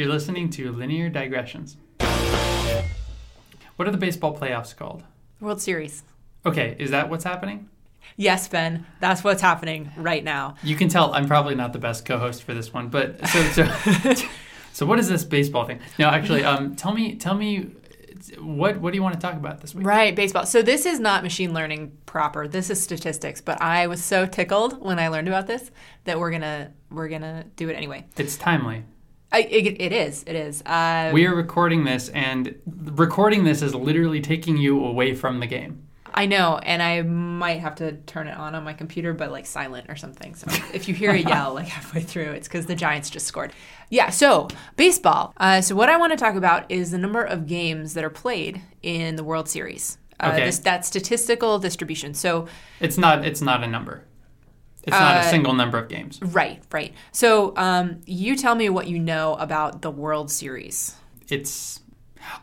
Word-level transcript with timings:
You're 0.00 0.08
listening 0.08 0.48
to 0.52 0.72
Linear 0.72 1.10
Digressions. 1.10 1.76
What 3.76 3.86
are 3.86 3.90
the 3.90 3.98
baseball 3.98 4.34
playoffs 4.34 4.74
called? 4.74 5.02
World 5.40 5.60
Series. 5.60 6.04
Okay, 6.46 6.74
is 6.78 6.90
that 6.90 7.10
what's 7.10 7.24
happening? 7.24 7.68
Yes, 8.16 8.48
Ben, 8.48 8.86
that's 9.00 9.22
what's 9.22 9.42
happening 9.42 9.92
right 9.98 10.24
now. 10.24 10.54
You 10.62 10.74
can 10.74 10.88
tell 10.88 11.12
I'm 11.12 11.26
probably 11.26 11.54
not 11.54 11.74
the 11.74 11.78
best 11.78 12.06
co-host 12.06 12.44
for 12.44 12.54
this 12.54 12.72
one, 12.72 12.88
but 12.88 13.28
so 13.28 13.42
so, 13.50 14.14
so 14.72 14.86
what 14.86 14.98
is 14.98 15.06
this 15.06 15.22
baseball 15.22 15.66
thing? 15.66 15.80
No, 15.98 16.08
actually, 16.08 16.44
um, 16.44 16.76
tell 16.76 16.94
me, 16.94 17.16
tell 17.16 17.34
me, 17.34 17.68
what 18.38 18.80
what 18.80 18.92
do 18.92 18.96
you 18.96 19.02
want 19.02 19.16
to 19.16 19.20
talk 19.20 19.34
about 19.34 19.60
this 19.60 19.74
week? 19.74 19.86
Right, 19.86 20.16
baseball. 20.16 20.46
So 20.46 20.62
this 20.62 20.86
is 20.86 20.98
not 20.98 21.22
machine 21.22 21.52
learning 21.52 21.92
proper. 22.06 22.48
This 22.48 22.70
is 22.70 22.82
statistics. 22.82 23.42
But 23.42 23.60
I 23.60 23.86
was 23.86 24.02
so 24.02 24.24
tickled 24.24 24.80
when 24.80 24.98
I 24.98 25.08
learned 25.08 25.28
about 25.28 25.46
this 25.46 25.70
that 26.04 26.18
we're 26.18 26.30
gonna 26.30 26.72
we're 26.90 27.08
gonna 27.08 27.44
do 27.56 27.68
it 27.68 27.74
anyway. 27.74 28.06
It's 28.16 28.38
timely. 28.38 28.84
I, 29.32 29.42
it, 29.42 29.80
it 29.80 29.92
is. 29.92 30.24
It 30.26 30.34
is. 30.36 30.62
Uh, 30.62 31.10
We 31.12 31.26
are 31.26 31.34
recording 31.34 31.84
this, 31.84 32.08
and 32.10 32.54
recording 32.66 33.44
this 33.44 33.62
is 33.62 33.74
literally 33.74 34.20
taking 34.20 34.56
you 34.56 34.84
away 34.84 35.14
from 35.14 35.40
the 35.40 35.46
game. 35.46 35.86
I 36.12 36.26
know, 36.26 36.58
and 36.58 36.82
I 36.82 37.02
might 37.02 37.60
have 37.60 37.76
to 37.76 37.92
turn 37.92 38.26
it 38.26 38.36
on 38.36 38.56
on 38.56 38.64
my 38.64 38.72
computer, 38.72 39.14
but 39.14 39.30
like 39.30 39.46
silent 39.46 39.86
or 39.88 39.94
something. 39.94 40.34
So 40.34 40.48
if 40.74 40.88
you 40.88 40.94
hear 40.94 41.12
a 41.12 41.18
yell 41.18 41.54
like 41.54 41.68
halfway 41.78 42.00
through, 42.02 42.32
it's 42.32 42.48
because 42.48 42.66
the 42.66 42.74
Giants 42.74 43.08
just 43.10 43.26
scored. 43.28 43.52
Yeah. 43.90 44.10
So 44.10 44.48
baseball. 44.76 45.32
Uh, 45.36 45.60
so 45.60 45.76
what 45.76 45.88
I 45.88 45.96
want 45.96 46.12
to 46.12 46.16
talk 46.18 46.34
about 46.34 46.68
is 46.68 46.90
the 46.90 46.98
number 46.98 47.22
of 47.22 47.46
games 47.46 47.94
that 47.94 48.02
are 48.02 48.10
played 48.10 48.60
in 48.82 49.14
the 49.14 49.22
World 49.24 49.48
Series. 49.48 49.98
Uh, 50.18 50.32
Okay. 50.32 50.44
this, 50.46 50.58
that 50.58 50.84
statistical 50.84 51.58
distribution. 51.60 52.12
So 52.12 52.46
It's 52.80 52.98
not. 52.98 53.24
It's 53.24 53.40
not 53.40 53.62
a 53.62 53.66
number. 53.68 54.04
It's 54.84 54.90
not 54.92 55.16
a 55.16 55.20
Uh, 55.20 55.30
single 55.30 55.52
number 55.52 55.78
of 55.78 55.88
games. 55.88 56.18
right, 56.22 56.62
right. 56.72 56.94
So 57.12 57.54
um, 57.56 58.00
you 58.06 58.34
tell 58.36 58.54
me 58.54 58.68
what 58.70 58.86
you 58.88 58.98
know 58.98 59.34
about 59.34 59.82
the 59.82 59.90
World 59.90 60.30
Series. 60.30 60.96
It's. 61.28 61.80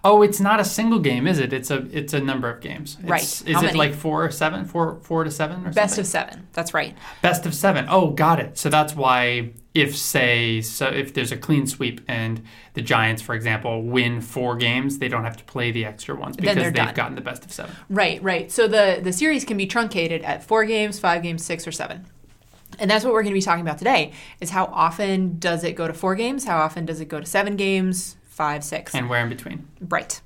Oh, 0.04 0.24
it's 0.24 0.40
not 0.40 0.60
a 0.60 0.66
single 0.66 0.98
game, 1.00 1.28
is 1.28 1.38
it? 1.38 1.54
It's 1.54 1.70
a 1.70 1.86
it's 1.96 2.12
a 2.12 2.20
number 2.20 2.50
of 2.50 2.62
games. 2.62 2.98
It's, 3.00 3.10
Right. 3.10 3.22
Is 3.22 3.44
How 3.54 3.60
it 3.60 3.66
many? 3.68 3.78
like 3.78 3.94
four 3.94 4.26
or 4.26 4.32
seven? 4.32 4.66
Four 4.66 4.98
four 5.04 5.24
to 5.24 5.30
seven 5.30 5.62
or 5.68 5.72
Best 5.72 5.96
something? 5.96 6.00
of 6.02 6.08
seven. 6.08 6.48
That's 6.54 6.74
right. 6.74 6.96
Best 7.22 7.46
of 7.46 7.54
seven. 7.54 7.86
Oh, 7.88 8.10
got 8.10 8.40
it. 8.40 8.58
So 8.58 8.70
that's 8.70 8.96
why 8.96 9.52
if 9.76 9.96
say 9.96 10.62
so 10.62 10.88
if 10.88 11.14
there's 11.14 11.32
a 11.32 11.38
clean 11.38 11.68
sweep 11.68 12.02
and 12.08 12.42
the 12.74 12.82
Giants, 12.82 13.22
for 13.22 13.36
example, 13.36 13.84
win 13.84 14.20
four 14.20 14.56
games, 14.56 14.98
they 14.98 15.10
don't 15.10 15.24
have 15.26 15.38
to 15.38 15.44
play 15.44 15.72
the 15.72 15.86
extra 15.86 16.16
ones 16.16 16.36
because 16.38 16.56
they've 16.56 16.74
done. 16.74 16.96
gotten 16.96 17.14
the 17.16 17.22
best 17.22 17.46
of 17.46 17.52
seven. 17.52 17.76
Right, 17.88 18.22
right. 18.24 18.52
So 18.52 18.68
the 18.68 19.00
the 19.02 19.14
series 19.14 19.46
can 19.46 19.58
be 19.58 19.68
truncated 19.68 20.24
at 20.24 20.44
four 20.44 20.66
games, 20.66 21.00
five 21.00 21.22
games, 21.22 21.46
six 21.46 21.68
or 21.68 21.72
seven. 21.72 22.08
And 22.80 22.90
that's 22.90 23.04
what 23.04 23.14
we're 23.14 23.24
going 23.24 23.34
to 23.34 23.40
be 23.40 23.42
talking 23.42 23.62
about 23.62 23.78
today 23.78 24.14
is 24.40 24.50
how 24.50 24.66
often 24.66 25.40
does 25.40 25.64
it 25.64 25.74
go 25.74 25.88
to 25.88 25.94
four 25.94 26.16
games? 26.16 26.46
How 26.46 26.58
often 26.60 26.86
does 26.86 27.00
it 27.00 27.06
go 27.06 27.20
to 27.20 27.26
seven 27.26 27.56
games, 27.56 28.18
five, 28.26 28.64
six? 28.64 28.94
And 28.94 29.10
where 29.10 29.24
in 29.24 29.30
between. 29.30 29.68
Right. 29.82 30.22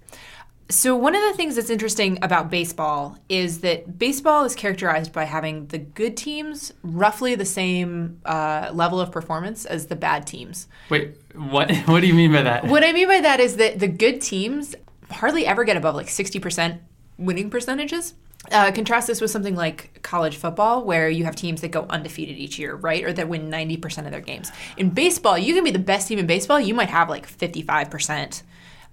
So, 0.72 0.95
one 0.95 1.16
of 1.16 1.22
the 1.22 1.34
things 1.34 1.56
that's 1.56 1.69
interesting 1.69 2.17
about 2.22 2.50
baseball 2.50 3.17
is 3.28 3.59
that 3.59 4.00
baseball 4.00 4.45
is 4.45 4.56
characterized 4.56 5.12
by 5.12 5.25
having 5.25 5.67
the 5.67 5.78
good 5.78 6.16
teams 6.16 6.72
roughly 6.81 7.36
the 7.36 7.45
same 7.45 8.22
uh, 8.25 8.69
level 8.73 9.02
of 9.02 9.12
performance 9.12 9.66
as 9.66 9.88
the 9.88 9.97
bad 9.97 10.25
teams. 10.25 10.69
Wait, 10.89 11.17
what 11.36 11.69
what 11.88 12.00
do 12.00 12.08
you 12.08 12.14
mean 12.14 12.31
by 12.31 12.42
that? 12.44 12.66
What 12.66 12.86
I 12.86 12.94
mean 12.94 13.09
by 13.09 13.19
that 13.19 13.42
is 13.42 13.58
that 13.58 13.80
the 13.80 13.88
good 13.89 14.22
teams 14.22 14.73
hardly 15.12 15.45
ever 15.45 15.66
get 15.66 15.75
above 15.75 15.95
like 15.95 16.08
60% 16.08 16.80
winning 17.17 17.50
percentages. 17.50 18.14
Uh, 18.50 18.72
contrast 18.72 19.08
this 19.08 19.22
with 19.22 19.30
something 19.30 19.56
like 19.56 20.02
college 20.02 20.36
football, 20.36 20.84
where 20.84 21.09
you 21.09 21.25
have 21.25 21.36
teams 21.36 21.61
that 21.61 21.70
go 21.70 21.86
undefeated 21.89 22.38
each 22.38 22.58
year, 22.58 22.75
right? 22.75 23.03
Or 23.03 23.14
that 23.14 23.30
win 23.30 23.52
90% 23.52 24.06
of 24.06 24.11
their 24.11 24.20
games. 24.20 24.52
In 24.78 24.89
baseball, 24.89 25.38
you 25.38 25.53
can 25.53 25.64
be 25.64 25.70
the 25.72 25.80
best 25.80 26.08
team 26.08 26.17
in 26.17 26.25
baseball, 26.25 26.59
you 26.59 26.73
might 26.73 26.89
have 26.89 27.08
like 27.08 27.30
55%. 27.30 28.42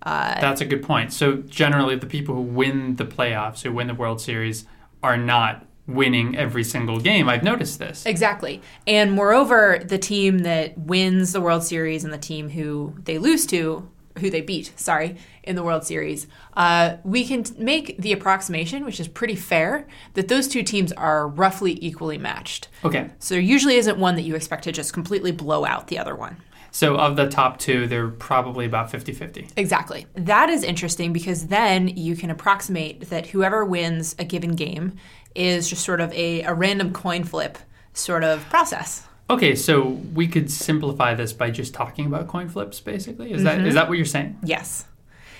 Uh, 0.02 0.40
That's 0.40 0.60
a 0.60 0.66
good 0.66 0.82
point. 0.82 1.12
So 1.12 1.36
generally, 1.36 1.96
the 1.96 2.06
people 2.06 2.34
who 2.34 2.42
win 2.42 2.96
the 2.96 3.06
playoffs, 3.06 3.62
who 3.62 3.72
win 3.72 3.86
the 3.86 3.94
World 3.94 4.20
Series, 4.20 4.66
are 5.02 5.16
not 5.16 5.64
winning 5.86 6.36
every 6.36 6.62
single 6.62 7.00
game. 7.00 7.28
I've 7.28 7.42
noticed 7.42 7.78
this. 7.78 8.04
Exactly. 8.04 8.60
And 8.86 9.10
moreover, 9.10 9.80
the 9.82 9.98
team 9.98 10.40
that 10.40 10.76
wins 10.76 11.32
the 11.32 11.40
World 11.40 11.64
Series 11.64 12.04
and 12.04 12.12
the 12.12 12.18
team 12.18 12.50
who 12.50 12.94
they 13.04 13.18
lose 13.18 13.46
to, 13.46 13.88
who 14.18 14.30
they 14.30 14.40
beat, 14.40 14.72
sorry, 14.76 15.16
in 15.42 15.56
the 15.56 15.62
World 15.62 15.84
Series, 15.84 16.26
uh, 16.54 16.96
we 17.04 17.24
can 17.26 17.44
make 17.56 17.96
the 17.98 18.12
approximation, 18.12 18.84
which 18.84 19.00
is 19.00 19.08
pretty 19.08 19.34
fair, 19.34 19.86
that 20.14 20.28
those 20.28 20.46
two 20.46 20.62
teams 20.62 20.92
are 20.92 21.26
roughly 21.26 21.78
equally 21.84 22.18
matched. 22.18 22.68
Okay, 22.84 23.10
So 23.18 23.34
there 23.34 23.42
usually 23.42 23.76
isn't 23.76 23.98
one 23.98 24.14
that 24.16 24.22
you 24.22 24.34
expect 24.34 24.64
to 24.64 24.72
just 24.72 24.92
completely 24.92 25.32
blow 25.32 25.64
out 25.64 25.88
the 25.88 25.98
other 25.98 26.14
one. 26.14 26.36
so 26.70 26.96
of 26.96 27.16
the 27.16 27.28
top 27.28 27.58
two, 27.58 27.86
they're 27.86 28.08
probably 28.08 28.66
about 28.66 28.92
50-50. 28.92 29.50
Exactly. 29.56 30.06
That 30.14 30.50
is 30.50 30.62
interesting 30.62 31.12
because 31.14 31.46
then 31.46 31.88
you 31.88 32.14
can 32.14 32.30
approximate 32.30 33.08
that 33.08 33.28
whoever 33.28 33.64
wins 33.64 34.14
a 34.18 34.24
given 34.24 34.54
game 34.54 34.96
is 35.34 35.68
just 35.68 35.84
sort 35.84 36.00
of 36.00 36.12
a, 36.12 36.42
a 36.42 36.52
random 36.52 36.92
coin 36.92 37.24
flip 37.24 37.56
sort 37.94 38.22
of 38.22 38.44
process. 38.50 39.07
Okay, 39.30 39.54
so 39.54 39.82
we 40.14 40.26
could 40.26 40.50
simplify 40.50 41.14
this 41.14 41.32
by 41.32 41.50
just 41.50 41.74
talking 41.74 42.06
about 42.06 42.28
coin 42.28 42.48
flips. 42.48 42.80
Basically, 42.80 43.32
is 43.32 43.42
that 43.44 43.60
is 43.60 43.74
that 43.74 43.88
what 43.88 43.98
you're 43.98 44.06
saying? 44.06 44.38
Yes. 44.42 44.86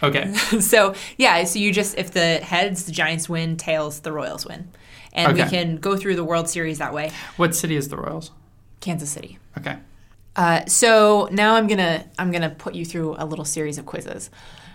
Okay, 0.03 0.33
so 0.61 0.95
yeah, 1.17 1.43
so 1.45 1.59
you 1.59 1.73
just 1.73 1.97
if 1.99 2.13
the 2.13 2.37
heads 2.39 2.85
the 2.85 2.93
Giants 2.93 3.29
win, 3.29 3.57
tails 3.57 4.01
the 4.01 4.13
Royals 4.13 4.47
win, 4.47 4.69
and 5.13 5.35
we 5.37 5.43
can 5.45 5.77
go 5.77 5.97
through 5.97 6.17
the 6.17 6.25
World 6.25 6.49
Series 6.49 6.79
that 6.79 6.93
way. 6.93 7.11
what 7.37 7.55
city 7.55 7.77
is 7.77 7.89
the 7.89 7.97
Royals? 7.97 8.31
Kansas 8.81 9.11
City. 9.11 9.39
Okay, 9.59 9.77
Uh, 10.37 10.65
so 10.67 11.29
now 11.33 11.55
I'm 11.57 11.67
gonna 11.67 12.05
I'm 12.19 12.31
gonna 12.31 12.51
put 12.51 12.75
you 12.75 12.85
through 12.85 13.17
a 13.19 13.25
little 13.25 13.45
series 13.45 13.77
of 13.79 13.87
quizzes. 13.87 14.31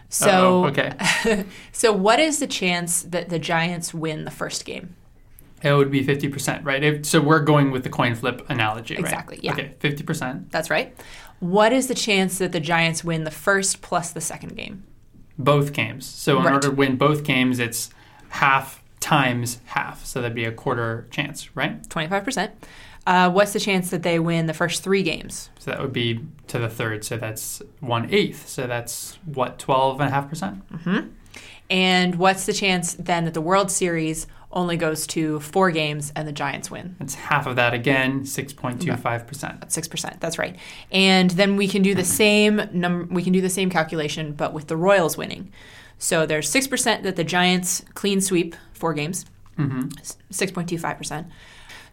So 0.09 0.27
Uh-oh, 0.65 0.65
okay. 0.65 1.45
so 1.71 1.93
what 1.93 2.19
is 2.19 2.39
the 2.39 2.47
chance 2.47 3.03
that 3.03 3.29
the 3.29 3.39
Giants 3.39 3.93
win 3.93 4.25
the 4.25 4.31
first 4.31 4.65
game? 4.65 4.95
It 5.71 5.77
would 5.77 5.91
be 5.91 6.03
fifty 6.03 6.27
percent, 6.27 6.63
right? 6.65 6.83
If, 6.83 7.05
so 7.05 7.21
we're 7.21 7.39
going 7.41 7.71
with 7.71 7.83
the 7.83 7.89
coin 7.89 8.15
flip 8.15 8.45
analogy, 8.49 8.95
right? 8.95 9.03
Exactly, 9.03 9.39
yeah. 9.41 9.53
Okay, 9.53 9.73
fifty 9.79 10.03
percent, 10.03 10.51
That's 10.51 10.69
right. 10.69 10.95
What 11.39 11.73
is 11.73 11.87
the 11.87 11.95
chance 11.95 12.37
that 12.37 12.51
the 12.53 12.59
Giants 12.59 13.03
win 13.03 13.23
the 13.25 13.31
first 13.31 13.81
plus 13.81 14.11
the 14.11 14.21
second 14.21 14.55
game? 14.55 14.83
both 15.37 15.73
games. 15.73 16.05
So 16.05 16.37
in 16.37 16.43
Right. 16.45 16.53
order 16.53 16.69
to 16.69 16.75
win 16.75 16.95
both 16.95 17.23
games, 17.23 17.57
it's 17.59 17.89
half 18.29 18.83
times 18.99 19.59
half. 19.65 20.05
So 20.05 20.21
that'd 20.21 20.35
be 20.35 20.45
a 20.45 20.51
quarter 20.51 21.07
chance, 21.09 21.55
right? 21.55 21.87
Twenty 21.89 22.07
five 22.07 22.23
percent. 22.23 22.51
Uh, 23.07 23.29
what's 23.31 23.51
the 23.51 23.59
chance 23.59 23.89
that 23.89 24.03
they 24.03 24.17
win 24.19 24.45
the 24.45 24.53
first 24.53 24.83
three 24.83 25.01
games? 25.03 25.49
So 25.59 25.71
that 25.71 25.81
would 25.81 25.91
be 25.91 26.19
to 26.47 26.59
the 26.59 26.69
third. 26.69 27.03
So 27.03 27.17
that's 27.17 27.61
one 27.79 28.07
eighth. 28.11 28.47
So 28.47 28.67
that's 28.67 29.17
what 29.25 29.57
twelve 29.59 29.99
and 29.99 30.07
a 30.09 30.11
half 30.13 30.29
percent. 30.29 30.61
And 31.69 32.15
what's 32.15 32.45
the 32.45 32.53
chance 32.53 32.93
then 32.93 33.25
that 33.25 33.33
the 33.33 33.41
World 33.41 33.71
Series 33.71 34.27
only 34.53 34.77
goes 34.77 35.05
to 35.07 35.39
four 35.39 35.71
games 35.71 36.13
and 36.15 36.27
the 36.27 36.31
Giants 36.31 36.71
win? 36.71 36.95
That's 36.99 37.15
half 37.15 37.47
of 37.47 37.55
that 37.57 37.73
again, 37.73 38.25
six 38.25 38.53
point 38.53 38.81
two 38.81 38.95
five 38.95 39.27
percent. 39.27 39.71
Six 39.71 39.87
percent. 39.87 40.21
That's 40.21 40.37
right. 40.37 40.55
And 40.91 41.31
then 41.31 41.57
we 41.57 41.67
can 41.67 41.81
do 41.81 41.95
the 41.95 42.05
same 42.05 42.69
num- 42.71 43.09
We 43.11 43.23
can 43.23 43.33
do 43.33 43.41
the 43.41 43.49
same 43.49 43.69
calculation, 43.69 44.33
but 44.33 44.53
with 44.53 44.67
the 44.67 44.77
Royals 44.77 45.17
winning. 45.17 45.51
So 45.97 46.25
there's 46.25 46.49
six 46.49 46.67
percent 46.67 47.03
that 47.03 47.15
the 47.15 47.23
Giants 47.23 47.83
clean 47.93 48.21
sweep 48.21 48.55
four 48.73 48.93
games. 48.93 49.25
Mm-hmm. 49.57 49.89
Six 50.31 50.51
point 50.51 50.69
two 50.69 50.77
five 50.77 50.97
percent. 50.97 51.27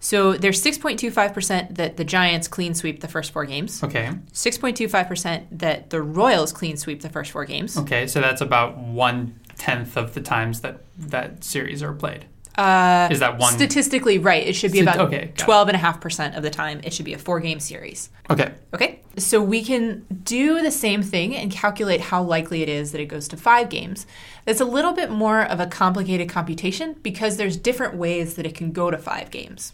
So 0.02 0.32
there's 0.32 0.60
six 0.60 0.78
point 0.78 0.98
two 0.98 1.10
five 1.10 1.34
percent 1.34 1.74
that 1.74 1.98
the 1.98 2.04
Giants 2.04 2.48
clean 2.48 2.74
sweep 2.74 3.00
the 3.00 3.08
first 3.08 3.32
four 3.32 3.44
games. 3.44 3.84
Okay. 3.84 4.10
Six 4.32 4.56
point 4.56 4.76
two 4.76 4.88
five 4.88 5.08
percent 5.08 5.58
that 5.58 5.90
the 5.90 6.00
Royals 6.00 6.52
clean 6.52 6.76
sweep 6.76 7.02
the 7.02 7.10
first 7.10 7.30
four 7.30 7.44
games. 7.44 7.76
Okay. 7.76 8.06
So 8.06 8.20
that's 8.20 8.40
about 8.40 8.78
one 8.78 9.38
tenth 9.58 9.98
of 9.98 10.14
the 10.14 10.22
times 10.22 10.62
that 10.62 10.84
that 10.98 11.44
series 11.44 11.82
are 11.82 11.92
played. 11.92 12.24
Uh, 12.60 13.08
Is 13.10 13.20
that 13.20 13.38
one? 13.38 13.52
Statistically, 13.54 14.18
right. 14.18 14.46
It 14.46 14.54
should 14.54 14.72
be 14.72 14.80
about 14.80 14.98
okay, 14.98 15.18
got 15.18 15.24
it. 15.24 15.36
twelve 15.38 15.68
and 15.68 15.74
a 15.74 15.78
half 15.78 16.00
percent 16.00 16.36
of 16.36 16.42
the 16.42 16.50
time. 16.50 16.80
It 16.84 16.92
should 16.92 17.06
be 17.06 17.14
a 17.14 17.18
four 17.18 17.40
game 17.40 17.58
series. 17.60 18.10
okay. 18.28 18.52
Okay, 18.74 19.00
so 19.16 19.40
we 19.42 19.64
can 19.64 20.04
do 20.24 20.62
the 20.62 20.70
same 20.70 21.02
thing 21.02 21.34
and 21.34 21.50
calculate 21.50 22.00
how 22.00 22.22
likely 22.22 22.62
it 22.62 22.68
is 22.68 22.92
that 22.92 23.00
it 23.00 23.06
goes 23.06 23.28
to 23.28 23.36
five 23.36 23.68
games. 23.70 24.06
It's 24.46 24.60
a 24.60 24.64
little 24.64 24.92
bit 24.92 25.10
more 25.10 25.42
of 25.42 25.58
a 25.60 25.66
complicated 25.66 26.28
computation 26.28 26.96
because 27.02 27.36
there's 27.36 27.56
different 27.56 27.94
ways 27.94 28.34
that 28.34 28.46
it 28.46 28.54
can 28.54 28.72
go 28.72 28.90
to 28.90 28.98
five 28.98 29.30
games. 29.30 29.72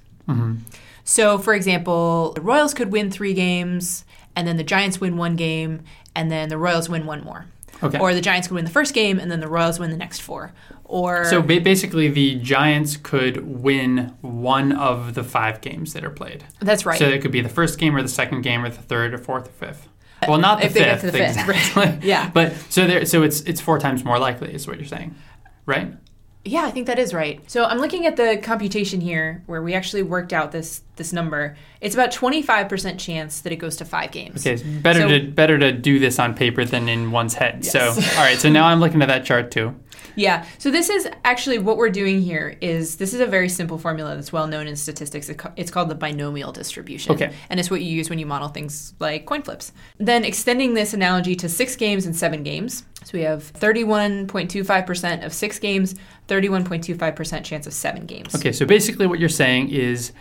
So, 1.04 1.38
for 1.38 1.54
example, 1.54 2.32
the 2.34 2.40
Royals 2.40 2.74
could 2.74 2.90
win 2.90 3.10
three 3.12 3.32
games, 3.32 4.04
and 4.34 4.46
then 4.46 4.56
the 4.56 4.64
Giants 4.64 5.00
win 5.00 5.16
one 5.16 5.36
game, 5.36 5.82
and 6.16 6.30
then 6.32 6.48
the 6.48 6.58
Royals 6.58 6.88
win 6.88 7.06
one 7.06 7.22
more. 7.22 7.46
Okay. 7.82 7.98
Or 7.98 8.14
the 8.14 8.20
Giants 8.20 8.48
could 8.48 8.54
win 8.54 8.64
the 8.64 8.70
first 8.70 8.94
game, 8.94 9.18
and 9.18 9.30
then 9.30 9.40
the 9.40 9.48
Royals 9.48 9.78
win 9.78 9.90
the 9.90 9.96
next 9.96 10.20
four. 10.20 10.52
Or 10.84 11.24
So 11.26 11.42
ba- 11.42 11.60
basically, 11.60 12.08
the 12.08 12.36
Giants 12.36 12.96
could 12.96 13.44
win 13.46 14.14
one 14.22 14.72
of 14.72 15.14
the 15.14 15.22
five 15.24 15.60
games 15.60 15.92
that 15.92 16.04
are 16.04 16.10
played. 16.10 16.44
that's 16.60 16.86
right. 16.86 16.98
So 16.98 17.06
it 17.08 17.20
could 17.22 17.32
be 17.32 17.40
the 17.40 17.48
first 17.48 17.78
game, 17.78 17.94
or 17.94 18.02
the 18.02 18.08
second 18.08 18.42
game, 18.42 18.64
or 18.64 18.68
the 18.70 18.76
third, 18.82 19.12
or 19.14 19.18
fourth, 19.18 19.48
or 19.48 19.52
fifth. 19.52 19.88
Well, 20.26 20.38
not 20.38 20.60
the 20.60 20.66
If 20.66 20.72
they 20.72 20.80
get 20.80 21.00
fifth, 21.00 21.00
to 21.00 21.06
the 21.10 21.18
fifth, 21.18 21.36
exactly. 21.76 21.98
Yeah. 22.08 22.30
But 22.32 22.54
so 22.70 22.86
there, 22.86 23.04
so 23.04 23.22
it's 23.22 23.40
it's 23.42 23.60
four 23.60 23.78
times 23.78 24.04
more 24.04 24.18
likely, 24.18 24.54
is 24.54 24.66
what 24.66 24.78
you're 24.78 24.86
saying, 24.86 25.14
right? 25.66 25.92
Yeah, 26.46 26.64
I 26.64 26.70
think 26.70 26.86
that 26.86 26.98
is 26.98 27.12
right. 27.12 27.40
So 27.50 27.64
I'm 27.64 27.78
looking 27.78 28.06
at 28.06 28.16
the 28.16 28.38
computation 28.42 29.00
here 29.00 29.42
where 29.46 29.62
we 29.62 29.74
actually 29.74 30.02
worked 30.02 30.32
out 30.32 30.52
this 30.52 30.82
this 30.96 31.12
number. 31.12 31.56
It's 31.82 31.94
about 31.94 32.10
25% 32.10 32.98
chance 32.98 33.40
that 33.40 33.52
it 33.52 33.56
goes 33.56 33.76
to 33.76 33.84
5 33.84 34.10
games. 34.12 34.46
Okay, 34.46 34.62
better 34.80 35.00
So- 35.00 35.08
to 35.08 35.30
better 35.30 35.58
to 35.58 35.72
do 35.72 35.98
this 35.98 36.18
on 36.18 36.34
paper 36.34 36.64
than 36.64 36.88
in 36.88 37.10
one's 37.10 37.34
head. 37.34 37.64
So, 37.64 37.80
all 37.80 37.94
right. 38.24 38.38
So 38.38 38.48
now 38.48 38.66
I'm 38.66 38.80
looking 38.80 39.02
at 39.02 39.08
that 39.08 39.24
chart 39.24 39.50
too. 39.50 39.74
Yeah. 40.14 40.46
So 40.58 40.70
this 40.70 40.88
is 40.88 41.08
actually 41.24 41.58
what 41.58 41.76
we're 41.76 41.90
doing 41.90 42.22
here 42.22 42.56
is 42.60 42.96
this 42.96 43.12
is 43.12 43.20
a 43.20 43.26
very 43.26 43.48
simple 43.48 43.78
formula 43.78 44.14
that's 44.14 44.32
well 44.32 44.46
known 44.46 44.66
in 44.66 44.76
statistics. 44.76 45.30
It's 45.56 45.70
called 45.70 45.88
the 45.88 45.94
binomial 45.94 46.52
distribution. 46.52 47.12
Okay. 47.12 47.32
And 47.50 47.60
it's 47.60 47.70
what 47.70 47.82
you 47.82 47.88
use 47.88 48.08
when 48.08 48.18
you 48.18 48.26
model 48.26 48.48
things 48.48 48.94
like 48.98 49.26
coin 49.26 49.42
flips. 49.42 49.72
Then 49.98 50.24
extending 50.24 50.74
this 50.74 50.94
analogy 50.94 51.36
to 51.36 51.48
6 51.48 51.76
games 51.76 52.06
and 52.06 52.16
7 52.16 52.42
games. 52.42 52.84
So 53.04 53.10
we 53.14 53.22
have 53.22 53.52
31.25% 53.52 55.24
of 55.24 55.32
6 55.32 55.58
games, 55.58 55.94
31.25% 56.28 57.44
chance 57.44 57.66
of 57.66 57.72
7 57.72 58.06
games. 58.06 58.34
Okay, 58.34 58.52
so 58.52 58.64
basically 58.66 59.06
what 59.06 59.20
you're 59.20 59.28
saying 59.28 59.70
is 59.70 60.12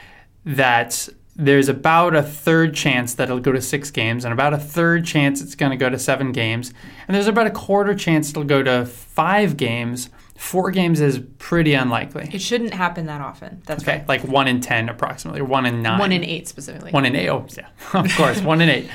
that 0.45 1.10
there's 1.36 1.68
about 1.68 2.16
a 2.16 2.24
third 2.24 2.74
chance 2.74 3.14
that 3.16 3.26
it'll 3.26 3.40
go 3.40 3.52
to 3.52 3.62
six 3.62 3.92
games, 3.92 4.24
and 4.24 4.34
about 4.34 4.54
a 4.54 4.58
third 4.58 5.06
chance 5.06 5.42
it's 5.42 5.56
going 5.56 5.72
to 5.72 5.78
go 5.78 5.90
to 5.90 6.00
seven 6.00 6.32
games, 6.32 6.74
and 7.08 7.16
there's 7.16 7.28
about 7.28 7.48
a 7.48 7.52
quarter 7.52 7.94
chance 7.94 8.30
it'll 8.30 8.44
go 8.44 8.64
to 8.64 8.86
five 8.86 9.58
games. 9.58 10.10
Four 10.38 10.72
games 10.72 11.00
is 11.00 11.20
pretty 11.38 11.74
unlikely. 11.74 12.30
It 12.34 12.42
shouldn't 12.42 12.74
happen 12.74 13.06
that 13.06 13.22
often. 13.22 13.62
That's 13.66 13.84
Okay, 13.84 14.04
like 14.08 14.22
one 14.24 14.48
in 14.48 14.60
ten 14.62 14.90
approximately, 14.90 15.42
or 15.42 15.46
one 15.46 15.66
in 15.66 15.82
nine. 15.82 16.00
1 16.00 16.12
in 16.12 16.24
8 16.24 16.48
specifically. 16.48 16.92
One 16.92 17.06
in 17.06 17.16
eight. 17.16 17.30
Oh, 17.30 17.46
yeah, 17.56 17.68
of 17.94 18.14
course, 18.16 18.42
one 18.42 18.62
in 18.62 18.70
eight. 18.70 18.90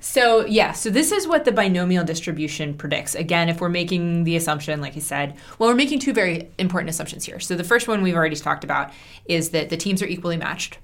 So, 0.00 0.46
yeah, 0.46 0.72
so 0.72 0.88
this 0.88 1.10
is 1.10 1.26
what 1.26 1.44
the 1.44 1.52
binomial 1.52 2.04
distribution 2.04 2.74
predicts. 2.74 3.16
Again, 3.16 3.48
if 3.48 3.60
we're 3.60 3.68
making 3.68 4.22
the 4.22 4.36
assumption, 4.36 4.80
like 4.80 4.94
you 4.94 5.00
said, 5.00 5.36
well, 5.58 5.68
we're 5.68 5.74
making 5.74 5.98
two 5.98 6.12
very 6.12 6.48
important 6.58 6.90
assumptions 6.90 7.24
here. 7.24 7.40
So, 7.40 7.56
the 7.56 7.64
first 7.64 7.88
one 7.88 8.02
we've 8.02 8.14
already 8.14 8.36
talked 8.36 8.62
about 8.62 8.92
is 9.24 9.50
that 9.50 9.68
the 9.68 9.76
teams 9.76 10.02
are 10.02 10.06
equally 10.06 10.36
matched. 10.36 10.78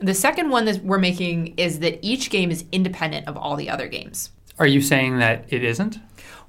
The 0.00 0.14
second 0.14 0.50
one 0.50 0.64
that 0.64 0.82
we're 0.82 0.98
making 0.98 1.54
is 1.58 1.80
that 1.80 1.98
each 2.02 2.30
game 2.30 2.50
is 2.50 2.64
independent 2.72 3.28
of 3.28 3.36
all 3.36 3.56
the 3.56 3.68
other 3.68 3.86
games. 3.86 4.30
Are 4.58 4.66
you 4.66 4.80
saying 4.80 5.18
that 5.18 5.44
it 5.52 5.62
isn't? 5.64 5.98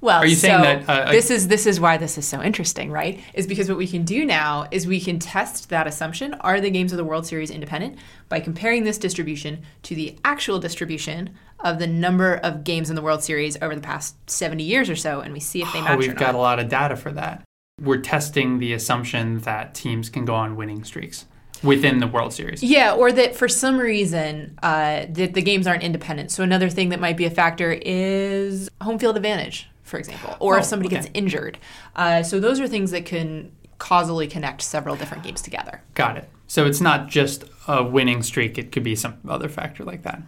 Well, 0.02 0.18
Are 0.18 0.26
you 0.26 0.34
saying 0.34 0.58
so 0.58 0.62
that, 0.84 1.08
uh, 1.08 1.12
this 1.12 1.30
is 1.30 1.46
this 1.46 1.64
is 1.64 1.78
why 1.78 1.96
this 1.96 2.18
is 2.18 2.26
so 2.26 2.42
interesting, 2.42 2.90
right? 2.90 3.20
Is 3.34 3.46
because 3.46 3.68
what 3.68 3.78
we 3.78 3.86
can 3.86 4.04
do 4.04 4.24
now 4.24 4.66
is 4.72 4.86
we 4.86 5.00
can 5.00 5.18
test 5.18 5.68
that 5.68 5.86
assumption: 5.86 6.34
are 6.34 6.60
the 6.60 6.70
games 6.70 6.92
of 6.92 6.98
the 6.98 7.04
World 7.04 7.24
Series 7.24 7.50
independent 7.50 7.98
by 8.28 8.40
comparing 8.40 8.82
this 8.82 8.98
distribution 8.98 9.62
to 9.84 9.94
the 9.94 10.16
actual 10.24 10.58
distribution 10.58 11.30
of 11.60 11.78
the 11.78 11.86
number 11.86 12.34
of 12.34 12.64
games 12.64 12.90
in 12.90 12.96
the 12.96 13.02
World 13.02 13.22
Series 13.22 13.56
over 13.62 13.76
the 13.76 13.80
past 13.80 14.16
seventy 14.28 14.64
years 14.64 14.90
or 14.90 14.96
so, 14.96 15.20
and 15.20 15.32
we 15.32 15.40
see 15.40 15.62
if 15.62 15.72
they 15.72 15.80
match 15.80 15.92
Oh, 15.92 15.96
we've 15.98 16.16
got 16.16 16.34
a 16.34 16.38
lot 16.38 16.58
of 16.58 16.68
data 16.68 16.96
for 16.96 17.12
that. 17.12 17.44
We're 17.80 18.00
testing 18.00 18.58
the 18.58 18.72
assumption 18.72 19.38
that 19.40 19.74
teams 19.74 20.10
can 20.10 20.24
go 20.24 20.34
on 20.34 20.56
winning 20.56 20.82
streaks 20.82 21.26
within 21.62 21.98
the 22.00 22.06
World 22.06 22.32
Series. 22.32 22.62
Yeah, 22.62 22.94
or 22.94 23.12
that 23.12 23.36
for 23.36 23.48
some 23.48 23.78
reason 23.78 24.58
uh, 24.62 25.06
that 25.10 25.34
the 25.34 25.42
games 25.42 25.66
aren't 25.66 25.82
independent. 25.82 26.30
So 26.30 26.42
another 26.42 26.68
thing 26.68 26.88
that 26.90 27.00
might 27.00 27.16
be 27.16 27.24
a 27.24 27.30
factor 27.30 27.72
is 27.72 28.68
home 28.80 28.98
field 28.98 29.16
advantage, 29.16 29.68
for 29.82 29.98
example, 29.98 30.36
or 30.40 30.56
Oh, 30.56 30.58
if 30.58 30.64
somebody 30.64 30.88
okay. 30.94 31.02
gets 31.04 31.10
injured. 31.14 31.58
Uh, 31.96 32.22
so 32.22 32.40
those 32.40 32.60
are 32.60 32.68
things 32.68 32.90
that 32.90 33.04
can 33.06 33.52
causally 33.78 34.26
connect 34.28 34.62
several 34.62 34.96
different 34.96 35.22
games 35.24 35.42
together. 35.42 35.82
Got 35.94 36.16
it. 36.16 36.28
So 36.46 36.66
it's 36.66 36.80
not 36.80 37.08
just 37.08 37.44
a 37.66 37.82
winning 37.82 38.22
streak, 38.22 38.58
it 38.58 38.72
could 38.72 38.82
be 38.84 38.94
some 38.94 39.14
other 39.28 39.48
factor 39.48 39.84
like 39.84 40.02
that. 40.02 40.20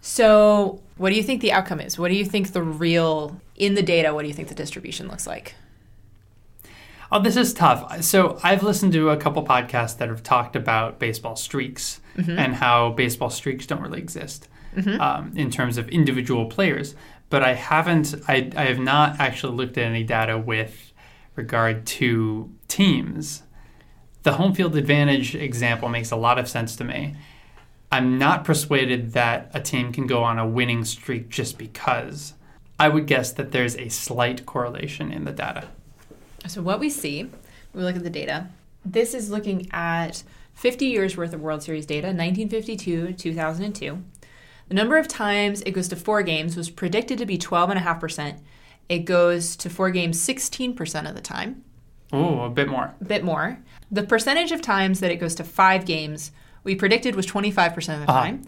So 0.00 0.80
what 0.96 1.10
do 1.10 1.16
you 1.16 1.22
think 1.22 1.40
the 1.42 1.52
outcome 1.52 1.80
is? 1.80 1.98
What 1.98 2.08
do 2.08 2.14
you 2.14 2.24
think 2.24 2.52
the 2.52 2.62
real 2.62 3.40
in 3.56 3.74
the 3.74 3.82
data? 3.82 4.14
What 4.14 4.22
do 4.22 4.28
you 4.28 4.34
think 4.34 4.48
the 4.48 4.54
distribution 4.54 5.08
looks 5.08 5.26
like? 5.26 5.54
Oh, 7.12 7.20
this 7.20 7.36
is 7.36 7.52
tough. 7.52 8.02
So 8.04 8.38
I've 8.42 8.62
listened 8.62 8.92
to 8.92 9.10
a 9.10 9.16
couple 9.16 9.44
podcasts 9.44 9.98
that 9.98 10.08
have 10.08 10.22
talked 10.22 10.54
about 10.54 10.98
baseball 10.98 11.34
streaks 11.36 12.00
and 12.38 12.54
how 12.54 12.90
baseball 12.90 13.30
streaks 13.30 13.66
don't 13.66 13.82
really 13.82 13.98
exist 13.98 14.48
um, 15.00 15.32
in 15.34 15.50
terms 15.50 15.76
of 15.76 15.88
individual 15.88 16.46
players. 16.46 16.94
But 17.28 17.42
I 17.42 17.54
haven't, 17.54 18.14
I, 18.28 18.50
I 18.56 18.64
have 18.66 18.78
not 18.78 19.18
actually 19.18 19.56
looked 19.56 19.76
at 19.78 19.84
any 19.84 20.04
data 20.04 20.38
with 20.38 20.92
regard 21.34 21.86
to 21.86 22.52
teams. 22.68 23.42
The 24.22 24.34
home 24.34 24.54
field 24.54 24.76
advantage 24.76 25.34
example 25.34 25.88
makes 25.88 26.10
a 26.10 26.16
lot 26.16 26.38
of 26.38 26.48
sense 26.48 26.76
to 26.76 26.84
me. 26.84 27.16
I'm 27.90 28.18
not 28.18 28.44
persuaded 28.44 29.12
that 29.14 29.50
a 29.52 29.60
team 29.60 29.92
can 29.92 30.06
go 30.06 30.22
on 30.22 30.38
a 30.38 30.46
winning 30.46 30.84
streak 30.84 31.28
just 31.28 31.58
because. 31.58 32.34
I 32.78 32.88
would 32.88 33.06
guess 33.06 33.32
that 33.32 33.50
there's 33.50 33.76
a 33.76 33.88
slight 33.88 34.46
correlation 34.46 35.10
in 35.10 35.24
the 35.24 35.32
data. 35.32 35.68
So 36.46 36.62
what 36.62 36.80
we 36.80 36.90
see, 36.90 37.30
we 37.72 37.82
look 37.82 37.96
at 37.96 38.02
the 38.02 38.10
data. 38.10 38.48
This 38.84 39.14
is 39.14 39.30
looking 39.30 39.68
at 39.72 40.22
50 40.54 40.86
years 40.86 41.16
worth 41.16 41.32
of 41.32 41.40
World 41.40 41.62
Series 41.62 41.86
data, 41.86 42.08
1952 42.08 43.06
to 43.08 43.12
2002. 43.12 44.02
The 44.68 44.74
number 44.74 44.96
of 44.96 45.08
times 45.08 45.62
it 45.62 45.72
goes 45.72 45.88
to 45.88 45.96
four 45.96 46.22
games 46.22 46.56
was 46.56 46.70
predicted 46.70 47.18
to 47.18 47.26
be 47.26 47.36
12.5%. 47.38 48.38
It 48.88 49.00
goes 49.00 49.56
to 49.56 49.70
four 49.70 49.90
games 49.90 50.18
16% 50.18 51.08
of 51.08 51.14
the 51.14 51.20
time, 51.20 51.64
Oh, 52.12 52.40
a 52.42 52.50
bit 52.50 52.68
more. 52.68 52.94
a 53.00 53.04
bit 53.04 53.22
more. 53.22 53.58
The 53.90 54.02
percentage 54.02 54.50
of 54.52 54.60
times 54.62 55.00
that 55.00 55.10
it 55.12 55.16
goes 55.16 55.34
to 55.36 55.44
five 55.44 55.84
games 55.86 56.32
we 56.64 56.74
predicted 56.74 57.14
was 57.14 57.26
25% 57.26 57.76
of 58.00 58.06
the 58.06 58.12
Uh-huh. 58.12 58.20
time. 58.22 58.42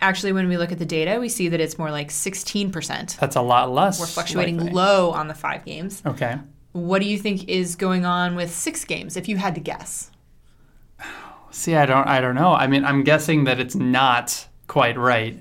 Actually, 0.00 0.32
when 0.32 0.46
we 0.48 0.56
look 0.56 0.70
at 0.70 0.78
the 0.78 0.86
data, 0.86 1.18
we 1.18 1.28
see 1.28 1.48
that 1.48 1.60
it's 1.60 1.76
more 1.78 1.90
like 1.90 2.10
16%. 2.10 3.16
That's 3.18 3.34
a 3.36 3.40
lot 3.42 3.72
less. 3.72 3.98
We're 3.98 4.06
fluctuating 4.06 4.58
likely. 4.58 4.72
low 4.72 5.10
on 5.10 5.26
the 5.28 5.34
five 5.34 5.64
games. 5.64 6.02
Okay. 6.06 6.36
What 6.78 7.02
do 7.02 7.08
you 7.08 7.18
think 7.18 7.48
is 7.48 7.76
going 7.76 8.04
on 8.04 8.34
with 8.34 8.50
six 8.54 8.84
games, 8.84 9.16
if 9.16 9.28
you 9.28 9.36
had 9.36 9.54
to 9.54 9.60
guess? 9.60 10.10
See, 11.50 11.74
I 11.74 11.86
don't. 11.86 12.06
I 12.06 12.20
don't 12.20 12.34
know. 12.34 12.52
I 12.52 12.66
mean, 12.66 12.84
I'm 12.84 13.04
guessing 13.04 13.44
that 13.44 13.58
it's 13.58 13.74
not 13.74 14.46
quite 14.66 14.98
right, 14.98 15.38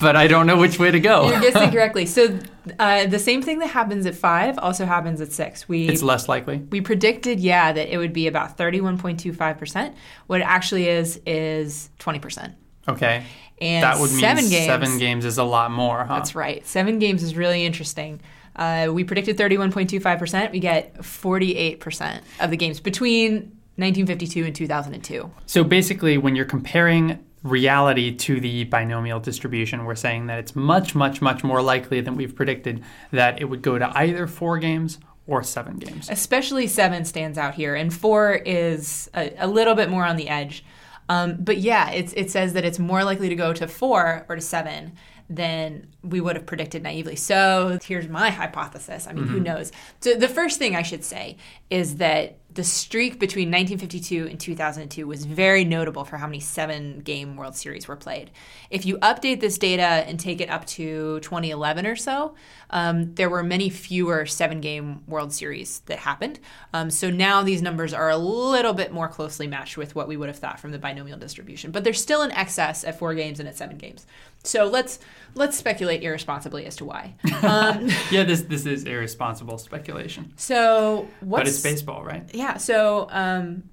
but 0.00 0.16
I 0.16 0.26
don't 0.26 0.46
know 0.46 0.58
which 0.58 0.78
way 0.78 0.90
to 0.90 1.00
go. 1.00 1.30
You're 1.30 1.40
guessing 1.52 1.70
correctly. 1.70 2.06
So 2.06 2.38
uh, 2.78 3.06
the 3.06 3.18
same 3.18 3.40
thing 3.40 3.60
that 3.60 3.68
happens 3.68 4.04
at 4.06 4.14
five 4.14 4.58
also 4.58 4.84
happens 4.84 5.20
at 5.20 5.32
six. 5.32 5.68
We 5.68 5.88
it's 5.88 6.02
less 6.02 6.28
likely. 6.28 6.58
we 6.70 6.80
predicted, 6.80 7.40
yeah, 7.40 7.72
that 7.72 7.92
it 7.92 7.98
would 7.98 8.12
be 8.12 8.26
about 8.26 8.58
31.25%. 8.58 9.94
What 10.26 10.40
it 10.40 10.44
actually 10.44 10.88
is 10.88 11.20
is 11.24 11.90
20%. 12.00 12.54
Okay. 12.88 13.24
And 13.58 13.82
that 13.82 13.98
would 13.98 14.10
mean 14.10 14.20
seven 14.20 14.48
games. 14.48 14.66
seven 14.66 14.98
games 14.98 15.24
is 15.24 15.38
a 15.38 15.44
lot 15.44 15.70
more, 15.70 16.04
huh? 16.04 16.16
That's 16.16 16.34
right. 16.34 16.66
Seven 16.66 16.98
games 16.98 17.22
is 17.22 17.36
really 17.36 17.64
interesting. 17.64 18.20
Uh, 18.54 18.88
we 18.92 19.04
predicted 19.04 19.36
31.25%. 19.36 20.52
We 20.52 20.60
get 20.60 20.96
48% 20.98 22.20
of 22.40 22.50
the 22.50 22.56
games 22.56 22.80
between 22.80 23.32
1952 23.76 24.44
and 24.44 24.54
2002. 24.54 25.30
So 25.46 25.64
basically, 25.64 26.18
when 26.18 26.36
you're 26.36 26.46
comparing 26.46 27.22
reality 27.42 28.14
to 28.14 28.40
the 28.40 28.64
binomial 28.64 29.20
distribution, 29.20 29.84
we're 29.84 29.94
saying 29.94 30.26
that 30.26 30.38
it's 30.38 30.56
much, 30.56 30.94
much, 30.94 31.20
much 31.20 31.44
more 31.44 31.62
likely 31.62 32.00
than 32.00 32.16
we've 32.16 32.34
predicted 32.34 32.82
that 33.10 33.40
it 33.40 33.44
would 33.46 33.62
go 33.62 33.78
to 33.78 33.90
either 33.96 34.26
four 34.26 34.58
games 34.58 34.98
or 35.26 35.42
seven 35.42 35.76
games. 35.76 36.08
Especially 36.08 36.66
seven 36.66 37.04
stands 37.04 37.36
out 37.36 37.54
here, 37.54 37.74
and 37.74 37.92
four 37.92 38.34
is 38.34 39.10
a, 39.14 39.32
a 39.38 39.46
little 39.46 39.74
bit 39.74 39.90
more 39.90 40.04
on 40.04 40.16
the 40.16 40.28
edge. 40.28 40.64
Um, 41.08 41.36
but 41.38 41.58
yeah, 41.58 41.90
it's, 41.90 42.12
it 42.14 42.30
says 42.30 42.52
that 42.54 42.64
it's 42.64 42.78
more 42.78 43.04
likely 43.04 43.28
to 43.28 43.36
go 43.36 43.52
to 43.52 43.68
four 43.68 44.26
or 44.28 44.36
to 44.36 44.42
seven 44.42 44.92
than 45.28 45.88
we 46.02 46.20
would 46.20 46.36
have 46.36 46.46
predicted 46.46 46.82
naively. 46.82 47.16
So 47.16 47.78
here's 47.84 48.08
my 48.08 48.30
hypothesis. 48.30 49.06
I 49.08 49.12
mean, 49.12 49.26
who 49.26 49.40
knows? 49.40 49.72
So 50.00 50.14
the 50.14 50.28
first 50.28 50.58
thing 50.58 50.76
I 50.76 50.82
should 50.82 51.04
say 51.04 51.36
is 51.68 51.96
that 51.96 52.38
the 52.56 52.64
streak 52.64 53.20
between 53.20 53.48
1952 53.48 54.26
and 54.26 54.40
2002 54.40 55.06
was 55.06 55.24
very 55.26 55.64
notable 55.64 56.04
for 56.04 56.16
how 56.16 56.26
many 56.26 56.40
seven 56.40 57.00
game 57.00 57.36
World 57.36 57.54
Series 57.54 57.86
were 57.86 57.96
played. 57.96 58.30
If 58.70 58.86
you 58.86 58.96
update 58.98 59.40
this 59.40 59.58
data 59.58 59.82
and 59.82 60.18
take 60.18 60.40
it 60.40 60.48
up 60.48 60.66
to 60.68 61.20
2011 61.20 61.86
or 61.86 61.96
so, 61.96 62.34
um, 62.70 63.14
there 63.14 63.30
were 63.30 63.42
many 63.42 63.68
fewer 63.68 64.24
seven 64.26 64.60
game 64.60 65.02
World 65.06 65.32
Series 65.32 65.80
that 65.80 65.98
happened. 66.00 66.40
Um, 66.72 66.90
so 66.90 67.10
now 67.10 67.42
these 67.42 67.60
numbers 67.60 67.92
are 67.92 68.10
a 68.10 68.16
little 68.16 68.72
bit 68.72 68.90
more 68.90 69.08
closely 69.08 69.46
matched 69.46 69.76
with 69.76 69.94
what 69.94 70.08
we 70.08 70.16
would 70.16 70.28
have 70.28 70.38
thought 70.38 70.58
from 70.58 70.72
the 70.72 70.78
binomial 70.78 71.18
distribution, 71.18 71.70
but 71.70 71.84
they're 71.84 71.92
still 71.92 72.22
in 72.22 72.32
excess 72.32 72.84
at 72.84 72.98
four 72.98 73.14
games 73.14 73.38
and 73.38 73.48
at 73.48 73.56
seven 73.56 73.76
games. 73.76 74.06
So 74.46 74.66
let's 74.66 74.98
let's 75.34 75.56
speculate 75.56 76.02
irresponsibly 76.02 76.66
as 76.66 76.76
to 76.76 76.84
why. 76.84 77.14
Um, 77.42 77.88
Yeah, 78.10 78.24
this 78.24 78.42
this 78.42 78.66
is 78.66 78.84
irresponsible 78.84 79.58
speculation, 79.58 80.32
so 80.36 81.08
what's 81.20 81.40
but 81.40 81.48
it's 81.48 81.62
baseball, 81.62 82.04
right? 82.04 82.28
yeah, 82.34 82.56
so 82.56 83.08
um, 83.10 83.64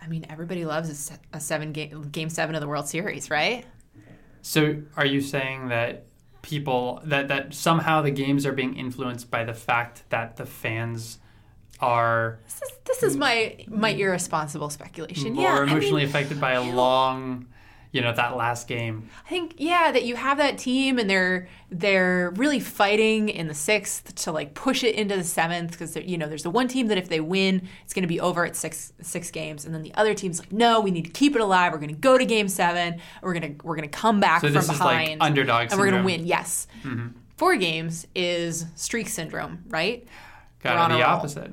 I 0.00 0.06
mean, 0.08 0.26
everybody 0.28 0.64
loves 0.64 1.10
a, 1.32 1.36
a 1.36 1.40
seven 1.40 1.72
game 1.72 2.08
game 2.10 2.28
seven 2.28 2.54
of 2.54 2.60
the 2.60 2.68
World 2.68 2.88
Series, 2.88 3.30
right? 3.30 3.64
So, 4.42 4.82
are 4.96 5.06
you 5.06 5.20
saying 5.20 5.68
that 5.68 6.06
people 6.42 7.00
that 7.04 7.28
that 7.28 7.52
somehow 7.54 8.02
the 8.02 8.12
games 8.12 8.46
are 8.46 8.52
being 8.52 8.76
influenced 8.76 9.30
by 9.30 9.42
the 9.44 9.54
fact 9.54 10.04
that 10.10 10.36
the 10.36 10.46
fans 10.46 11.18
are 11.80 12.38
This 12.44 12.62
is, 12.62 12.78
this 12.84 13.02
is 13.02 13.16
my 13.16 13.64
my 13.68 13.90
irresponsible 13.90 14.70
speculation. 14.70 15.34
more 15.34 15.42
yeah, 15.44 15.54
I 15.54 15.60
mean, 15.60 15.70
emotionally 15.70 16.04
affected 16.04 16.40
by 16.40 16.52
a 16.52 16.62
long 16.62 17.48
you 17.92 18.00
know, 18.00 18.12
that 18.12 18.36
last 18.36 18.68
game. 18.68 19.08
I 19.24 19.28
think 19.28 19.54
yeah 19.58 19.90
that 19.90 20.04
you 20.04 20.16
have 20.16 20.38
that 20.38 20.58
team 20.58 20.98
and 20.98 21.08
they're 21.08 21.48
they're 21.70 22.30
really 22.36 22.60
fighting 22.60 23.28
in 23.28 23.48
the 23.48 23.54
sixth 23.54 24.14
to 24.14 24.32
like 24.32 24.54
push 24.54 24.84
it 24.84 24.94
into 24.94 25.16
the 25.16 25.24
seventh 25.24 25.72
because 25.72 25.96
you 25.96 26.18
know 26.18 26.28
there's 26.28 26.42
the 26.42 26.50
one 26.50 26.68
team 26.68 26.88
that 26.88 26.98
if 26.98 27.08
they 27.08 27.20
win 27.20 27.68
it's 27.84 27.94
going 27.94 28.02
to 28.02 28.08
be 28.08 28.20
over 28.20 28.44
at 28.44 28.56
six 28.56 28.92
six 29.00 29.30
games. 29.30 29.64
And 29.64 29.74
then 29.74 29.82
the 29.82 29.94
other 29.94 30.14
team's 30.14 30.38
like 30.38 30.52
no 30.52 30.80
we 30.80 30.90
need 30.90 31.04
to 31.04 31.10
keep 31.10 31.34
it 31.34 31.40
alive. 31.40 31.72
We're 31.72 31.78
going 31.78 31.94
to 31.94 32.00
go 32.00 32.18
to 32.18 32.24
game 32.24 32.48
seven. 32.48 33.00
We're 33.22 33.34
going 33.34 33.56
to 33.56 33.66
we're 33.66 33.76
going 33.76 33.88
to 33.88 33.96
come 33.96 34.20
back 34.20 34.42
So 34.42 34.48
from 34.48 34.56
is 34.56 34.68
like 34.68 34.78
behind 34.78 35.22
underdog 35.22 35.70
and 35.70 35.80
we're 35.80 35.90
going 35.90 36.02
to 36.02 36.06
win. 36.06 36.26
Yes. 36.26 36.66
Mm-hmm. 36.82 37.08
Four 37.36 37.56
games 37.56 38.06
is 38.14 38.66
streak 38.74 39.08
syndrome 39.08 39.64
right? 39.68 40.06
Kind 40.60 40.92
of 40.92 40.98
the 40.98 41.04
opposite. 41.04 41.52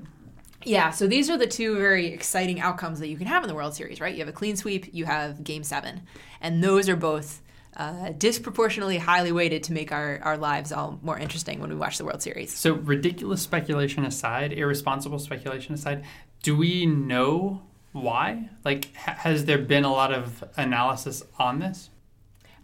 Yeah, 0.65 0.91
so 0.91 1.07
these 1.07 1.29
are 1.29 1.37
the 1.37 1.47
two 1.47 1.77
very 1.77 2.07
exciting 2.07 2.59
outcomes 2.59 2.99
that 2.99 3.07
you 3.07 3.17
can 3.17 3.27
have 3.27 3.43
in 3.43 3.47
the 3.47 3.55
World 3.55 3.73
Series, 3.75 3.99
right? 3.99 4.13
You 4.13 4.19
have 4.19 4.29
a 4.29 4.33
clean 4.33 4.55
sweep, 4.55 4.93
you 4.93 5.05
have 5.05 5.43
game 5.43 5.63
seven. 5.63 6.03
And 6.41 6.63
those 6.63 6.89
are 6.89 6.95
both 6.95 7.41
uh, 7.75 8.09
disproportionately 8.17 8.97
highly 8.97 9.31
weighted 9.31 9.63
to 9.63 9.73
make 9.73 9.91
our, 9.91 10.19
our 10.23 10.37
lives 10.37 10.71
all 10.71 10.99
more 11.01 11.17
interesting 11.17 11.59
when 11.59 11.69
we 11.69 11.75
watch 11.75 11.97
the 11.97 12.05
World 12.05 12.21
Series. 12.21 12.53
So, 12.53 12.73
ridiculous 12.73 13.41
speculation 13.41 14.05
aside, 14.05 14.53
irresponsible 14.53 15.19
speculation 15.19 15.73
aside, 15.73 16.03
do 16.43 16.55
we 16.55 16.85
know 16.85 17.63
why? 17.91 18.49
Like, 18.63 18.95
ha- 18.95 19.15
has 19.17 19.45
there 19.45 19.57
been 19.57 19.85
a 19.85 19.91
lot 19.91 20.13
of 20.13 20.43
analysis 20.55 21.23
on 21.39 21.59
this? 21.59 21.89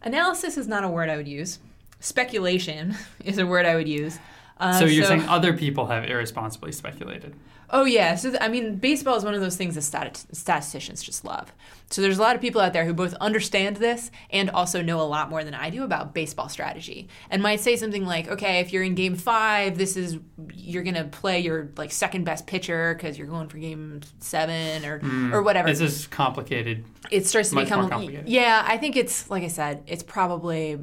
Analysis 0.04 0.58
is 0.58 0.68
not 0.68 0.84
a 0.84 0.88
word 0.88 1.10
I 1.10 1.18
would 1.18 1.28
use, 1.28 1.60
speculation 2.00 2.96
is 3.24 3.38
a 3.40 3.48
word 3.48 3.66
I 3.66 3.76
would 3.76 3.90
use. 3.90 4.20
Uh, 4.60 4.78
so, 4.78 4.86
you're 4.86 5.06
saying 5.06 5.24
other 5.24 5.54
people 5.54 5.88
have 5.88 6.04
irresponsibly 6.04 6.72
speculated? 6.72 7.34
Oh 7.72 7.86
yeah, 7.86 8.16
so 8.16 8.30
th- 8.30 8.42
I 8.42 8.48
mean, 8.48 8.78
baseball 8.78 9.16
is 9.16 9.24
one 9.24 9.34
of 9.34 9.42
those 9.42 9.56
things 9.56 9.76
that 9.76 9.82
stat- 9.82 10.26
statisticians 10.32 11.04
just 11.04 11.24
love. 11.24 11.54
So 11.92 12.02
there's 12.02 12.18
a 12.18 12.22
lot 12.22 12.36
of 12.36 12.42
people 12.42 12.62
out 12.62 12.74
there 12.74 12.86
who 12.86 12.94
both 12.94 13.14
understand 13.16 13.78
this 13.78 14.12
and 14.30 14.50
also 14.50 14.82
know 14.82 15.02
a 15.02 15.04
lot 15.04 15.30
more 15.30 15.44
than 15.44 15.54
I 15.54 15.70
do 15.70 15.84
about 15.84 16.14
baseball 16.14 16.50
strategy, 16.50 17.10
and 17.30 17.42
might 17.42 17.60
say 17.60 17.76
something 17.76 18.06
like, 18.06 18.28
"Okay, 18.28 18.60
if 18.60 18.74
you're 18.74 18.84
in 18.84 18.96
Game 18.96 19.16
Five, 19.16 19.78
this 19.78 19.98
is 19.98 20.18
you're 20.54 20.84
gonna 20.84 21.06
play 21.06 21.40
your 21.40 21.70
like 21.78 21.92
second 21.92 22.24
best 22.24 22.48
pitcher 22.48 22.96
because 22.96 23.18
you're 23.18 23.28
going 23.28 23.50
for 23.50 23.58
Game 23.58 24.02
Seven 24.20 24.86
or 24.86 25.00
hmm. 25.00 25.34
or 25.34 25.42
whatever." 25.42 25.68
This 25.70 25.82
is 25.82 26.08
complicated. 26.08 26.86
it 27.12 27.26
starts 27.26 27.50
to 27.50 27.56
much 27.56 27.66
become 27.66 27.90
complicated. 27.90 28.28
yeah 28.28 28.64
i 28.68 28.78
think 28.78 28.96
it's 28.96 29.30
like 29.30 29.42
i 29.44 29.48
said 29.48 29.82
it's 29.88 30.04
probably 30.04 30.78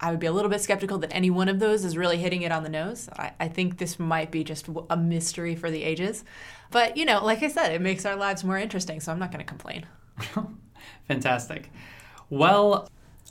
i 0.00 0.10
would 0.10 0.20
be 0.20 0.26
a 0.26 0.32
little 0.32 0.50
bit 0.50 0.60
skeptical 0.60 0.98
that 0.98 1.14
any 1.14 1.30
one 1.30 1.48
of 1.48 1.58
those 1.58 1.84
is 1.84 1.96
really 1.96 2.18
hitting 2.18 2.42
it 2.42 2.52
on 2.52 2.62
the 2.62 2.68
nose. 2.68 3.08
I, 3.18 3.32
I 3.40 3.48
think 3.48 3.78
this 3.78 3.98
might 3.98 4.30
be 4.30 4.44
just 4.44 4.68
a 4.90 4.96
mystery 4.96 5.54
for 5.56 5.70
the 5.70 5.82
ages. 5.82 6.24
But 6.70 6.96
you 6.96 7.04
know 7.04 7.24
like 7.24 7.42
i 7.42 7.48
said 7.48 7.72
it 7.72 7.80
makes 7.80 8.04
our 8.04 8.16
lives 8.16 8.44
more 8.44 8.58
interesting 8.58 9.00
so 9.00 9.12
i'm 9.12 9.18
not 9.18 9.30
going 9.30 9.44
to 9.44 9.48
complain. 9.48 9.86
Fantastic. 11.08 11.70
Well, 12.30 12.88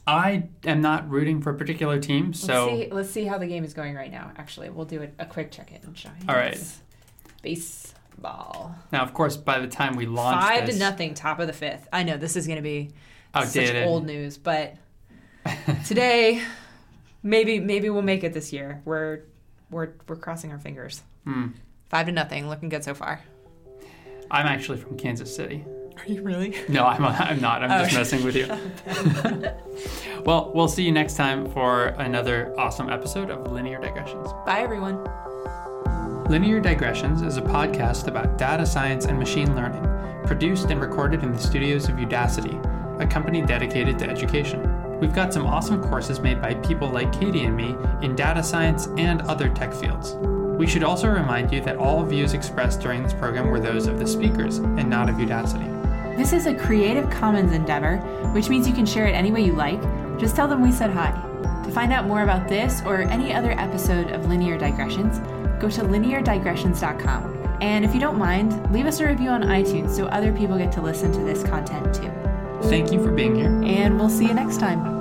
I 0.07 0.49
am 0.65 0.81
not 0.81 1.09
rooting 1.09 1.41
for 1.41 1.49
a 1.49 1.55
particular 1.55 1.99
team, 1.99 2.33
so 2.33 2.67
let's, 2.67 2.81
see, 2.81 2.93
let's 2.93 3.09
see 3.09 3.25
how 3.25 3.37
the 3.37 3.47
game 3.47 3.63
is 3.63 3.73
going 3.73 3.95
right 3.95 4.11
now 4.11 4.31
actually. 4.37 4.69
We'll 4.69 4.85
do 4.85 5.03
a, 5.03 5.23
a 5.23 5.25
quick 5.25 5.51
check-in 5.51 5.93
Giants 5.93 6.25
All 6.29 6.35
right. 6.35 6.59
baseball. 7.41 8.75
Now, 8.91 9.03
of 9.03 9.13
course, 9.13 9.35
by 9.35 9.59
the 9.59 9.67
time 9.67 9.95
we 9.95 10.05
launch 10.05 10.41
five 10.41 10.65
this, 10.67 10.75
to 10.75 10.79
nothing 10.79 11.13
top 11.13 11.39
of 11.39 11.47
the 11.47 11.53
fifth. 11.53 11.87
I 11.91 12.03
know 12.03 12.17
this 12.17 12.35
is 12.35 12.47
going 12.47 12.57
to 12.57 12.63
be 12.63 12.91
Outdated. 13.33 13.75
such 13.75 13.87
old 13.87 14.05
news 14.05 14.37
but 14.37 14.75
today 15.85 16.41
maybe 17.23 17.59
maybe 17.59 17.89
we'll 17.89 18.01
make 18.01 18.23
it 18.23 18.33
this 18.33 18.51
year 18.53 18.81
we're 18.85 19.21
we're 19.71 19.89
we're 20.07 20.15
crossing 20.15 20.51
our 20.51 20.59
fingers 20.59 21.01
Hmm. 21.25 21.47
five 21.89 22.05
to 22.05 22.11
nothing 22.11 22.47
looking 22.49 22.69
good 22.69 22.83
so 22.83 22.93
far 22.93 23.21
I'm 24.31 24.47
actually 24.47 24.79
from 24.79 24.97
Kansas 24.97 25.35
City. 25.35 25.63
are 25.97 26.05
you 26.11 26.23
really 26.23 26.55
No, 26.67 26.83
I'm, 26.85 27.03
I'm 27.05 27.39
not. 27.39 27.63
I'm 27.63 27.83
just 27.83 27.95
Oh. 27.95 27.99
messing 27.99 28.23
with 28.23 28.35
you. 28.35 28.47
well, 30.25 30.51
we'll 30.55 30.67
see 30.67 30.83
you 30.83 30.91
next 30.91 31.15
time 31.15 31.47
for 31.51 31.87
another 31.99 32.53
awesome 32.59 32.89
episode 32.89 33.29
of 33.29 33.51
Linear 33.51 33.79
Digressions. 33.79 34.31
bye 34.45 34.61
everyone 34.61 35.03
Linear 36.29 36.59
Digressions 36.59 37.21
is 37.21 37.37
a 37.37 37.41
podcast 37.41 38.07
about 38.07 38.37
data 38.39 38.65
science 38.65 39.05
and 39.05 39.19
machine 39.19 39.55
learning, 39.55 39.83
produced 40.25 40.71
and 40.71 40.81
recorded 40.81 41.21
in 41.21 41.31
the 41.31 41.37
studios 41.39 41.87
of 41.87 41.95
Udacity, 41.97 42.55
a 42.99 43.05
company 43.05 43.43
dedicated 43.43 43.99
to 43.99 44.09
education. 44.09 44.59
We've 44.99 45.13
got 45.13 45.33
some 45.33 45.45
awesome 45.45 45.81
courses 45.83 46.19
made 46.19 46.41
by 46.41 46.53
people 46.55 46.89
like 46.89 47.11
Katie 47.11 47.43
and 47.43 47.55
me 47.55 47.75
in 48.01 48.15
data 48.15 48.41
science 48.41 48.87
and 48.97 49.21
other 49.23 49.49
tech 49.49 49.73
fields. 49.73 50.13
We 50.57 50.67
should 50.67 50.83
also 50.83 51.09
remind 51.09 51.51
you 51.51 51.61
that 51.61 51.75
all 51.75 52.03
views 52.03 52.33
expressed 52.33 52.79
during 52.79 53.03
this 53.03 53.13
program 53.13 53.49
were 53.49 53.59
those 53.59 53.87
of 53.87 53.99
the 53.99 54.07
speakers 54.07 54.57
and 54.59 54.89
not 54.89 55.09
of 55.09 55.15
Udacity. 55.15 55.71
this 56.15 56.31
is 56.31 56.45
a 56.45 56.55
creative 56.55 57.09
commons 57.09 57.51
endeavor 57.51 57.97
which 58.33 58.47
means 58.47 58.65
you 58.65 58.73
can 58.73 58.85
share 58.85 59.05
it 59.05 59.11
any 59.11 59.31
way 59.31 59.43
you 59.43 59.51
like 59.51 59.81
just 60.17 60.33
tell 60.33 60.47
them 60.47 60.61
we 60.61 60.71
said 60.71 60.89
hi 60.89 61.11
to 61.65 61.71
find 61.71 61.91
out 61.91 62.07
more 62.07 62.23
about 62.23 62.47
this 62.47 62.81
or 62.85 63.01
any 63.01 63.33
other 63.33 63.51
episode 63.59 64.09
of 64.11 64.25
linear 64.27 64.57
digressions 64.57 65.19
go 65.59 65.69
to 65.69 65.81
lineardigressions.com 65.81 67.57
and 67.61 67.83
if 67.83 67.93
you 67.93 67.99
don't 67.99 68.17
mind 68.17 68.71
leave 68.71 68.85
us 68.85 69.01
a 69.01 69.05
review 69.05 69.29
on 69.29 69.41
itunes 69.43 69.89
so 69.93 70.05
other 70.05 70.31
people 70.31 70.57
get 70.57 70.71
to 70.71 70.81
listen 70.81 71.11
to 71.11 71.19
this 71.19 71.43
content 71.43 71.93
too 71.93 72.09
Thank 72.69 72.91
you 72.91 73.03
for 73.03 73.11
being 73.11 73.35
here. 73.35 73.61
and 73.63 73.99
we'll 73.99 74.09
see 74.09 74.25
you 74.25 74.33
next 74.33 74.59
time 74.59 74.94